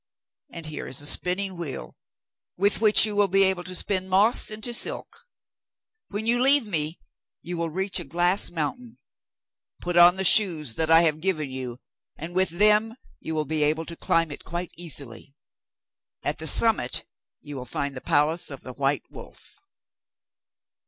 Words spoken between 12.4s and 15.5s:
them you will be able to climb it quite easily.